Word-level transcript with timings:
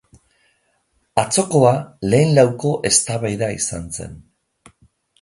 Atzokoa 1.25 1.75
lehen 2.15 2.35
lauko 2.39 2.75
eztabaida 2.93 3.55
izan 3.63 3.89
zen. 4.01 4.21